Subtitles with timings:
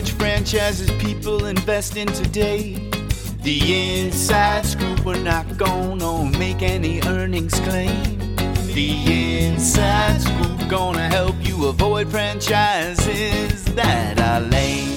[0.00, 2.72] which franchises people invest in today.
[3.42, 8.18] The inside scoop, we're not gonna make any earnings claim.
[8.72, 14.96] The inside scoop gonna help you avoid franchises that are lame.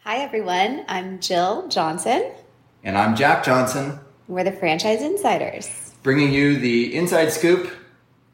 [0.00, 0.84] Hi, everyone.
[0.88, 2.32] I'm Jill Johnson.
[2.82, 3.98] And I'm Jack Johnson.
[4.28, 5.94] We're the Franchise Insiders.
[6.02, 7.70] Bringing you the Inside Scoop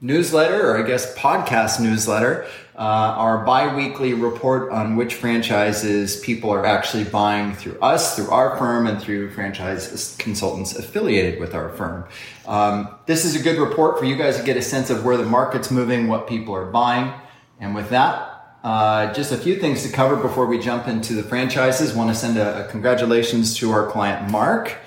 [0.01, 6.51] newsletter, or I guess podcast newsletter, uh, our bi weekly report on which franchises people
[6.51, 11.69] are actually buying through us, through our firm, and through franchise consultants affiliated with our
[11.71, 12.09] firm.
[12.47, 15.19] Um, this is a good report for you guys to get a sense of where
[15.19, 17.13] the market's moving, what people are buying.
[17.59, 21.23] And with that, uh, just a few things to cover before we jump into the
[21.23, 21.93] franchises.
[21.93, 24.79] Want to send a, a congratulations to our client Mark.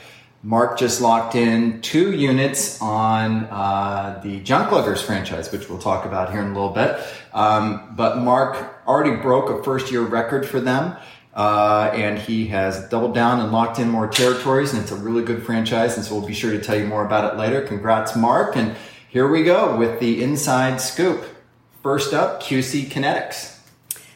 [0.46, 6.06] Mark just locked in two units on uh, the Junk Luggers franchise, which we'll talk
[6.06, 7.00] about here in a little bit.
[7.34, 10.98] Um, but Mark already broke a first year record for them.
[11.34, 15.24] Uh, and he has doubled down and locked in more territories, and it's a really
[15.24, 15.96] good franchise.
[15.96, 17.62] And so we'll be sure to tell you more about it later.
[17.62, 18.56] Congrats, Mark.
[18.56, 18.76] And
[19.10, 21.24] here we go with the inside scoop.
[21.82, 23.58] First up, QC Kinetix.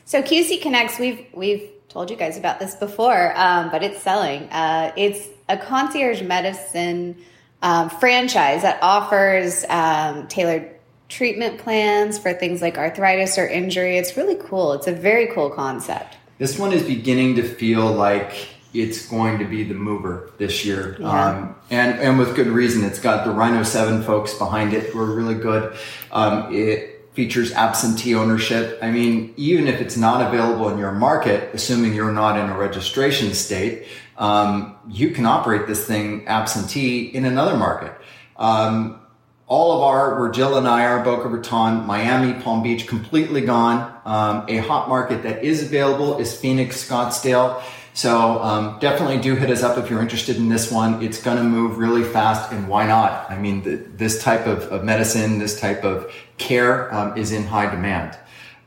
[0.06, 4.44] So QC Kinetix, we've we've told you guys about this before, um, but it's selling.
[4.52, 7.17] Uh, it's a concierge medicine
[7.62, 10.72] um, franchise that offers um, tailored
[11.09, 13.98] treatment plans for things like arthritis or injury.
[13.98, 14.73] It's really cool.
[14.73, 16.17] It's a very cool concept.
[16.38, 20.98] This one is beginning to feel like it's going to be the mover this year,
[21.00, 21.30] yeah.
[21.30, 22.84] um, and and with good reason.
[22.84, 25.76] It's got the Rhino Seven folks behind it who are really good.
[26.11, 28.78] Um, it features absentee ownership.
[28.80, 32.56] I mean, even if it's not available in your market, assuming you're not in a
[32.56, 33.88] registration state,
[34.20, 37.92] um, you can operate this thing absentee in another market.
[38.36, 39.02] Um,
[39.48, 43.92] all of our, where Jill and I are, Boca Raton, Miami, Palm Beach, completely gone.
[44.06, 47.64] Um, a hot market that is available is Phoenix, Scottsdale.
[47.98, 51.02] So um, definitely do hit us up if you're interested in this one.
[51.02, 53.32] It's going to move really fast, and why not?
[53.32, 57.48] I mean, the, this type of, of, medicine, this type of care um, is in
[57.48, 58.16] high demand.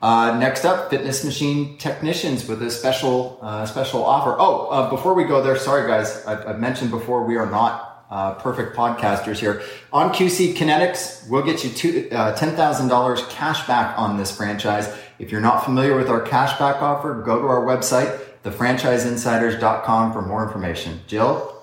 [0.02, 4.34] Uh, next up, fitness machine technicians with a special uh, special offer.
[4.36, 8.04] Oh, uh, before we go there, sorry guys, I've, I've mentioned before we are not
[8.10, 9.62] uh, perfect podcasters here.
[9.92, 11.70] On QC Kinetix, we'll get you
[12.10, 14.92] uh, $10,000 cash back on this franchise.
[15.20, 20.42] If you're not familiar with our cashback offer, go to our website thefranchiseinsiders.com for more
[20.42, 21.00] information.
[21.06, 21.56] Jill?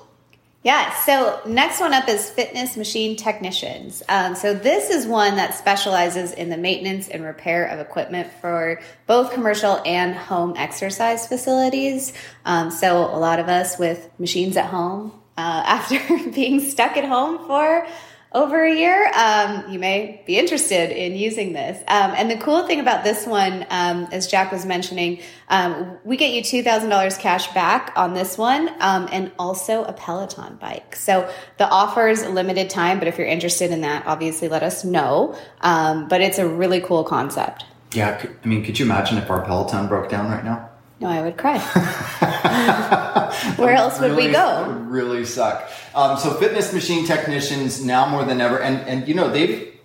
[0.63, 4.03] Yeah, so next one up is fitness machine technicians.
[4.09, 8.79] Um, so this is one that specializes in the maintenance and repair of equipment for
[9.07, 12.13] both commercial and home exercise facilities.
[12.45, 17.05] Um, so a lot of us with machines at home uh, after being stuck at
[17.05, 17.87] home for
[18.33, 21.77] over a year, um, you may be interested in using this.
[21.87, 26.17] Um, and the cool thing about this one, um, as Jack was mentioning, um, we
[26.17, 30.95] get you $2,000 cash back on this one um, and also a Peloton bike.
[30.95, 34.83] So the offer is limited time, but if you're interested in that, obviously let us
[34.83, 35.37] know.
[35.61, 37.63] Um, but it's a really cool concept.
[37.93, 40.69] Yeah, I mean, could you imagine if our Peloton broke down right now?
[40.99, 41.59] No, I would cry.
[43.57, 44.67] Where else would really, we go?
[44.87, 45.69] really suck.
[45.93, 49.75] Um, so, fitness machine technicians now more than ever, and and you know they've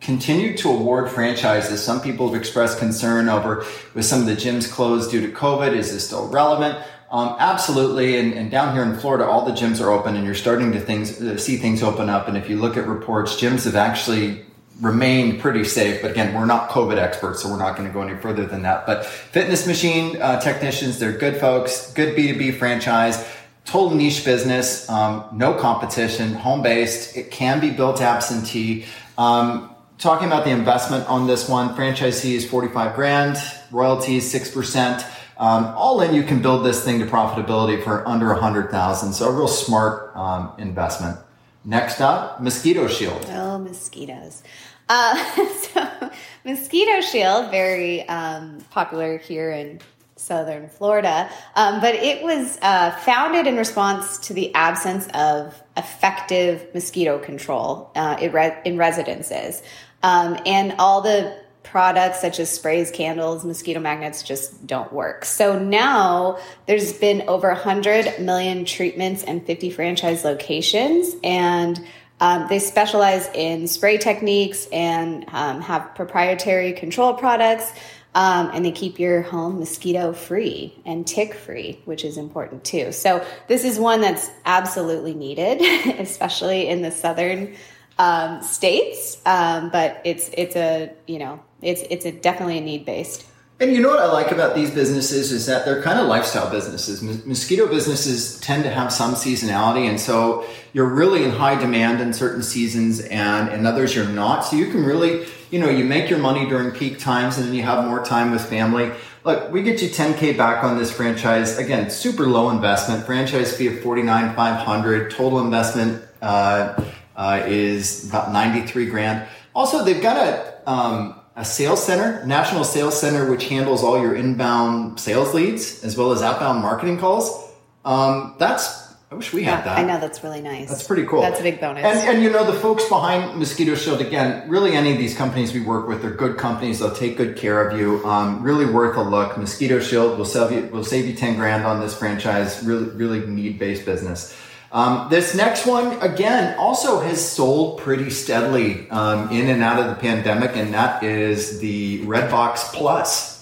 [0.00, 1.82] continued to award franchises.
[1.82, 5.74] Some people have expressed concern over with some of the gyms closed due to COVID.
[5.74, 6.78] Is this still relevant?
[7.10, 10.34] Um, absolutely, and, and, down here in Florida, all the gyms are open, and you're
[10.34, 12.26] starting to things uh, see things open up.
[12.26, 14.46] And if you look at reports, gyms have actually
[14.82, 16.02] remained pretty safe.
[16.02, 18.62] But again, we're not COVID experts, so we're not going to go any further than
[18.62, 18.84] that.
[18.84, 23.24] But fitness machine uh, technicians, they're good folks, good B2B franchise,
[23.64, 27.16] total niche business, um, no competition, home based.
[27.16, 28.86] It can be built absentee.
[29.16, 33.36] Um, talking about the investment on this one, franchise is 45 grand,
[33.70, 35.08] royalties 6%.
[35.38, 39.12] Um, all in, you can build this thing to profitability for under 100,000.
[39.12, 41.18] So a real smart um, investment.
[41.64, 43.24] Next up, Mosquito Shield.
[43.28, 44.42] Oh, mosquitoes.
[44.88, 46.10] Uh, so,
[46.44, 49.80] Mosquito Shield, very um, popular here in
[50.16, 56.66] southern Florida, um, but it was uh, founded in response to the absence of effective
[56.74, 59.62] mosquito control uh, in, re- in, residences.
[60.02, 65.24] Um, and all the products such as sprays, candles, mosquito magnets just don't work.
[65.24, 71.14] So now there's been over 100 million treatments and 50 franchise locations.
[71.24, 71.84] And
[72.22, 77.72] um, they specialize in spray techniques and um, have proprietary control products.
[78.14, 82.92] Um, and they keep your home mosquito free and tick free, which is important too.
[82.92, 85.62] So, this is one that's absolutely needed,
[85.98, 87.56] especially in the southern
[87.98, 92.84] um, states, um, but it's it's a you know it's it's a definitely a need
[92.84, 93.24] based.
[93.60, 96.50] And you know what I like about these businesses is that they're kind of lifestyle
[96.50, 97.00] businesses.
[97.24, 102.12] Mosquito businesses tend to have some seasonality, and so you're really in high demand in
[102.12, 104.40] certain seasons, and in others you're not.
[104.40, 107.54] So you can really, you know, you make your money during peak times, and then
[107.54, 108.90] you have more time with family.
[109.24, 111.56] Look, we get you 10k back on this franchise.
[111.56, 113.06] Again, super low investment.
[113.06, 115.12] Franchise fee of 49,500.
[115.12, 116.82] Total investment uh,
[117.14, 119.28] uh, is about 93 grand.
[119.54, 124.14] Also, they've got a um, a sales center, national sales center, which handles all your
[124.14, 127.50] inbound sales leads as well as outbound marketing calls.
[127.84, 128.82] Um, that's
[129.12, 129.78] I wish we yeah, had that.
[129.78, 130.70] I know that's really nice.
[130.70, 131.20] That's pretty cool.
[131.20, 131.84] That's a big bonus.
[131.84, 134.48] And, and you know the folks behind Mosquito Shield again.
[134.48, 136.78] Really, any of these companies we work with, they're good companies.
[136.78, 138.02] They'll take good care of you.
[138.06, 139.36] Um, really worth a look.
[139.36, 142.62] Mosquito Shield will save you will save you ten grand on this franchise.
[142.62, 144.34] Really, really need based business.
[144.72, 149.86] Um, this next one, again, also has sold pretty steadily um, in and out of
[149.86, 153.32] the pandemic, and that is the Redbox Plus.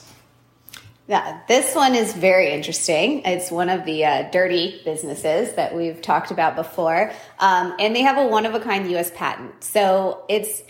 [1.06, 3.22] Yeah, this one is very interesting.
[3.24, 8.02] It's one of the uh, dirty businesses that we've talked about before, um, and they
[8.02, 9.12] have a one of a kind U.S.
[9.14, 9.62] patent.
[9.62, 10.62] So it's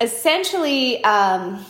[0.00, 1.64] essentially um,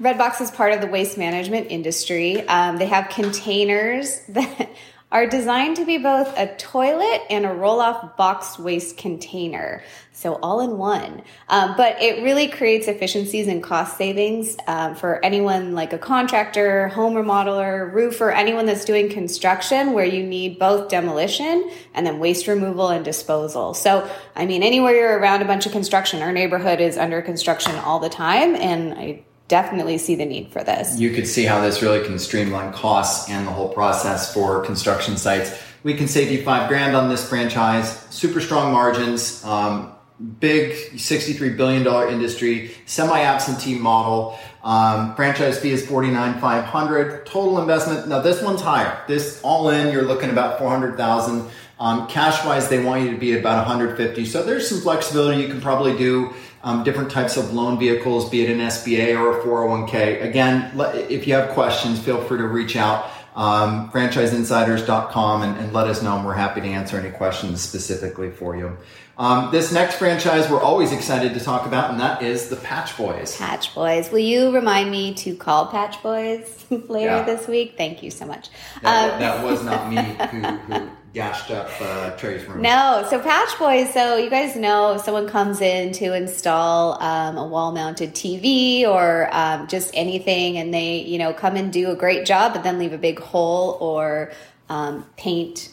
[0.00, 2.46] Redbox is part of the waste management industry.
[2.46, 4.70] Um, they have containers that
[5.10, 9.82] are designed to be both a toilet and a roll off box waste container.
[10.12, 11.22] So all in one.
[11.48, 16.88] Um, but it really creates efficiencies and cost savings um, for anyone like a contractor,
[16.88, 22.46] home remodeler, roofer, anyone that's doing construction where you need both demolition and then waste
[22.46, 23.74] removal and disposal.
[23.74, 27.76] So, I mean, anywhere you're around a bunch of construction, our neighborhood is under construction
[27.76, 28.56] all the time.
[28.56, 30.98] And I definitely see the need for this.
[31.00, 35.16] You could see how this really can streamline costs and the whole process for construction
[35.16, 35.58] sites.
[35.82, 39.94] We can save you five grand on this franchise, super strong margins, um,
[40.40, 44.38] big $63 billion industry, semi absentee model.
[44.62, 47.24] Um, franchise fee is 49,500.
[47.24, 48.08] Total investment.
[48.08, 49.02] Now this one's higher.
[49.06, 51.48] This all in, you're looking about 400,000.
[51.80, 54.24] Um, cash wise, they want you to be about 150.
[54.24, 55.40] So there's some flexibility.
[55.42, 56.34] You can probably do
[56.64, 60.24] um, different types of loan vehicles, be it an SBA or a 401k.
[60.24, 60.72] Again,
[61.08, 63.10] if you have questions, feel free to reach out.
[63.36, 68.32] Um, franchiseinsiders.com and, and let us know and we're happy to answer any questions specifically
[68.32, 68.76] for you.
[69.16, 72.96] Um, this next franchise we're always excited to talk about, and that is the Patch
[72.96, 73.36] Boys.
[73.36, 74.12] Patch Boys.
[74.12, 77.22] Will you remind me to call Patch Boys later yeah.
[77.24, 77.74] this week?
[77.76, 78.48] Thank you so much.
[78.82, 79.96] That, um, that was not me
[80.30, 82.62] who, who gashed up uh, Trey's room.
[82.62, 83.92] No, so Patch Boys.
[83.92, 89.28] So you guys know if someone comes in to install um, a wall-mounted TV or
[89.32, 92.78] um, just anything, and they you know come and do a great job, but then
[92.78, 94.32] leave a big hole or
[94.68, 95.72] um, paint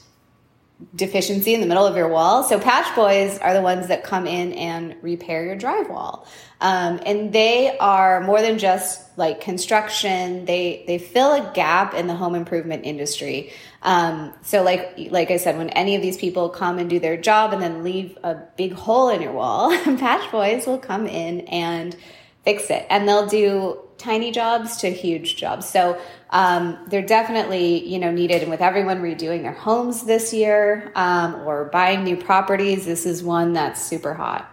[0.95, 2.43] deficiency in the middle of your wall.
[2.43, 6.25] So patch boys are the ones that come in and repair your drywall.
[6.59, 10.45] Um, and they are more than just like construction.
[10.45, 13.53] They, they fill a gap in the home improvement industry.
[13.83, 17.17] Um, so like, like I said, when any of these people come and do their
[17.17, 21.41] job and then leave a big hole in your wall, patch boys will come in
[21.41, 21.95] and
[22.43, 22.85] fix it.
[22.89, 25.67] And they'll do tiny jobs to huge jobs.
[25.67, 25.99] So
[26.31, 28.41] um, they're definitely you know needed.
[28.41, 33.23] And with everyone redoing their homes this year um, or buying new properties, this is
[33.23, 34.51] one that's super hot.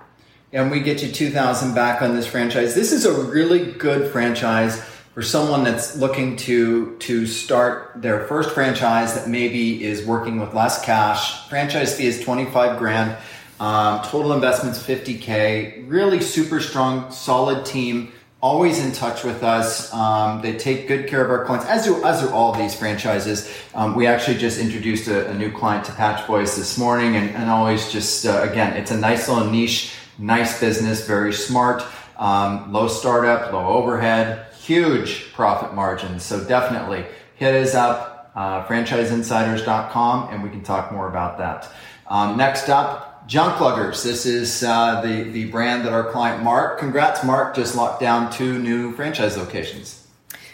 [0.52, 2.74] And we get you two thousand back on this franchise.
[2.74, 4.82] This is a really good franchise
[5.14, 10.54] for someone that's looking to to start their first franchise that maybe is working with
[10.54, 11.48] less cash.
[11.48, 13.16] Franchise fee is twenty five grand.
[13.60, 15.88] Um, total investments 50k.
[15.88, 18.10] Really super strong, solid team
[18.42, 19.94] always in touch with us.
[19.94, 23.48] Um, they take good care of our clients, as do as do all these franchises.
[23.72, 27.30] Um, we actually just introduced a, a, new client to Patch Boys this morning, and,
[27.30, 31.84] and always just uh, again, it's a nice little niche, nice business, very smart,
[32.18, 36.24] um, low startup, low overhead, huge profit margins.
[36.24, 37.04] So definitely
[37.36, 41.72] hit us up, uh, franchiseinsiders.com, and we can talk more about that.
[42.08, 44.02] Um, next up, Junk Luggers.
[44.02, 46.78] This is uh, the the brand that our client Mark.
[46.78, 47.56] Congrats, Mark!
[47.56, 50.06] Just locked down two new franchise locations.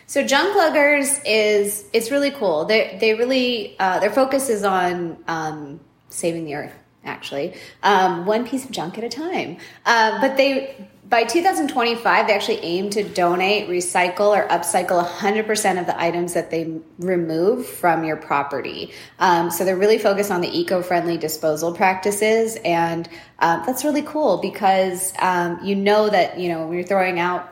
[0.06, 2.66] So Junk Luggers is it's really cool.
[2.66, 5.80] They they really uh, their focus is on um,
[6.10, 6.72] saving the earth.
[7.04, 9.56] Actually, um, one piece of junk at a time.
[9.84, 15.86] Uh, but they by 2025, they actually aim to donate, recycle, or upcycle 100% of
[15.86, 18.92] the items that they remove from your property.
[19.18, 22.56] Um, so they're really focused on the eco friendly disposal practices.
[22.56, 27.18] And um, that's really cool because um, you know that, you know, when you're throwing
[27.18, 27.48] out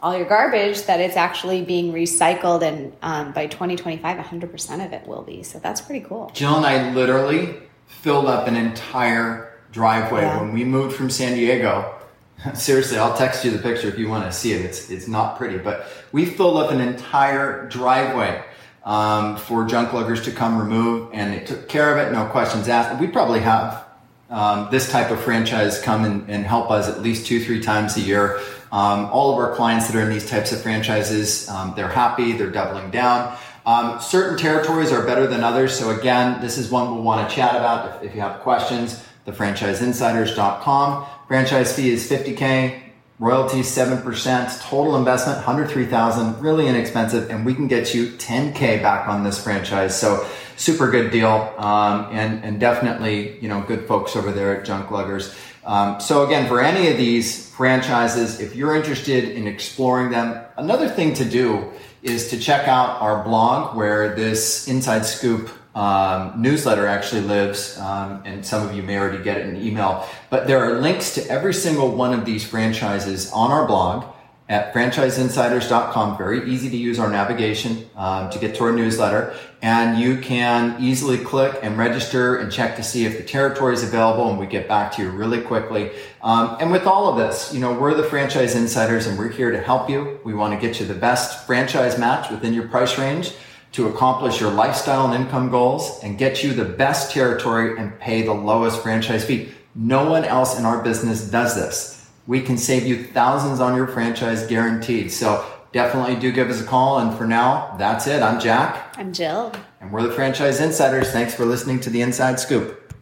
[0.00, 2.62] all your garbage, that it's actually being recycled.
[2.62, 5.42] And um, by 2025, 100% of it will be.
[5.42, 6.30] So that's pretty cool.
[6.32, 7.54] Jill and I literally
[7.86, 10.22] filled up an entire driveway.
[10.22, 10.40] Yeah.
[10.40, 11.98] When we moved from San Diego,
[12.54, 14.62] seriously, I'll text you the picture if you want to see it.
[14.62, 18.44] It's it's not pretty, but we filled up an entire driveway
[18.84, 22.68] um, for junk luggers to come remove, and they took care of it, no questions
[22.68, 23.00] asked.
[23.00, 23.84] We probably have
[24.30, 27.98] um, this type of franchise come and, and, help us at least two, three times
[27.98, 28.40] a year.
[28.72, 32.32] Um, all of our clients that are in these types of franchises, um, they're happy,
[32.32, 33.36] they're doubling down.
[33.66, 35.78] Um, certain territories are better than others.
[35.78, 39.04] So again, this is one we'll want to chat about if, if you have questions.
[39.26, 41.06] TheFranchiseInsiders.com.
[41.28, 42.80] Franchise fee is 50K.
[43.18, 44.60] royalty 7%.
[44.62, 46.40] Total investment 103,000.
[46.40, 47.30] Really inexpensive.
[47.30, 49.98] And we can get you 10K back on this franchise.
[49.98, 50.26] So
[50.56, 51.54] super good deal.
[51.56, 55.36] Um, and, and definitely, you know, good folks over there at Junk Luggers.
[55.64, 60.88] Um, so again, for any of these franchises, if you're interested in exploring them, another
[60.88, 61.70] thing to do
[62.02, 68.22] is to check out our blog where this inside scoop um, newsletter actually lives, um,
[68.24, 70.06] and some of you may already get it in email.
[70.28, 74.04] But there are links to every single one of these franchises on our blog
[74.48, 76.18] at franchiseinsiders.com.
[76.18, 79.34] Very easy to use our navigation um, to get to our newsletter.
[79.62, 83.82] And you can easily click and register and check to see if the territory is
[83.82, 85.92] available, and we get back to you really quickly.
[86.20, 89.52] Um, and with all of this, you know, we're the franchise insiders and we're here
[89.52, 90.20] to help you.
[90.22, 93.32] We want to get you the best franchise match within your price range
[93.72, 98.22] to accomplish your lifestyle and income goals and get you the best territory and pay
[98.22, 99.50] the lowest franchise fee.
[99.74, 102.10] No one else in our business does this.
[102.26, 105.10] We can save you thousands on your franchise guaranteed.
[105.10, 106.98] So definitely do give us a call.
[106.98, 108.22] And for now, that's it.
[108.22, 108.94] I'm Jack.
[108.98, 109.52] I'm Jill.
[109.80, 111.10] And we're the Franchise Insiders.
[111.10, 112.94] Thanks for listening to the Inside Scoop.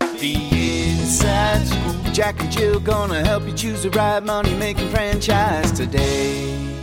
[0.00, 0.34] The
[0.98, 2.12] Inside Scoop.
[2.14, 6.73] Jack and Jill gonna help you choose the right money making franchise today.